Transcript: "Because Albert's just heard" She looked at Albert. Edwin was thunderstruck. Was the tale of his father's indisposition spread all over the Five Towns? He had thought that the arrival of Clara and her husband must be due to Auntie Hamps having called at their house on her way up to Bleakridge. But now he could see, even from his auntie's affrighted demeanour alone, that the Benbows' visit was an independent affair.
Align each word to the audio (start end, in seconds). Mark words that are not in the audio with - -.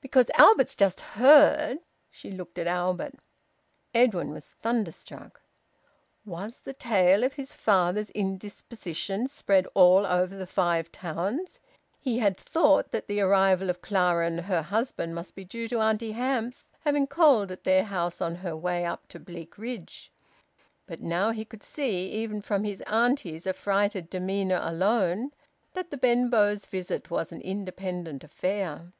"Because 0.00 0.30
Albert's 0.34 0.74
just 0.74 1.00
heard" 1.00 1.78
She 2.10 2.30
looked 2.30 2.58
at 2.58 2.66
Albert. 2.66 3.14
Edwin 3.94 4.30
was 4.30 4.46
thunderstruck. 4.60 5.40
Was 6.24 6.60
the 6.60 6.72
tale 6.72 7.22
of 7.24 7.34
his 7.34 7.52
father's 7.52 8.10
indisposition 8.10 9.28
spread 9.28 9.66
all 9.74 10.04
over 10.06 10.34
the 10.34 10.46
Five 10.46 10.90
Towns? 10.90 11.60
He 12.00 12.18
had 12.18 12.36
thought 12.36 12.90
that 12.90 13.06
the 13.06 13.20
arrival 13.20 13.70
of 13.70 13.82
Clara 13.82 14.26
and 14.26 14.40
her 14.42 14.62
husband 14.62 15.14
must 15.14 15.34
be 15.36 15.44
due 15.44 15.68
to 15.68 15.78
Auntie 15.80 16.12
Hamps 16.12 16.70
having 16.80 17.06
called 17.06 17.52
at 17.52 17.64
their 17.64 17.84
house 17.84 18.20
on 18.20 18.36
her 18.36 18.56
way 18.56 18.84
up 18.84 19.06
to 19.08 19.20
Bleakridge. 19.20 20.10
But 20.86 21.00
now 21.02 21.30
he 21.32 21.44
could 21.44 21.62
see, 21.62 22.08
even 22.10 22.40
from 22.40 22.64
his 22.64 22.80
auntie's 22.82 23.46
affrighted 23.46 24.10
demeanour 24.10 24.60
alone, 24.62 25.32
that 25.74 25.90
the 25.90 25.98
Benbows' 25.98 26.66
visit 26.66 27.10
was 27.10 27.30
an 27.30 27.40
independent 27.42 28.24
affair. 28.24 28.92